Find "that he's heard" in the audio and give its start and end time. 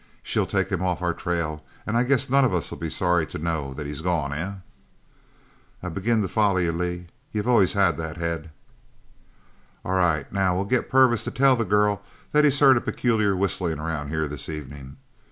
12.31-12.77